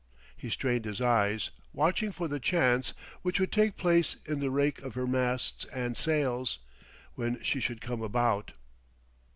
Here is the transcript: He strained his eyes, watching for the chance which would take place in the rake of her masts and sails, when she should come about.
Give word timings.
He 0.35 0.49
strained 0.49 0.85
his 0.85 0.99
eyes, 0.99 1.51
watching 1.73 2.11
for 2.11 2.27
the 2.27 2.39
chance 2.39 2.95
which 3.21 3.39
would 3.39 3.51
take 3.51 3.77
place 3.77 4.15
in 4.25 4.39
the 4.39 4.49
rake 4.49 4.79
of 4.81 4.95
her 4.95 5.05
masts 5.05 5.65
and 5.65 5.95
sails, 5.95 6.57
when 7.13 7.39
she 7.43 7.59
should 7.59 7.81
come 7.81 8.01
about. 8.01 8.53